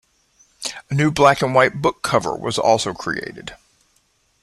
[0.89, 3.55] A new black-and-white book cover was also created.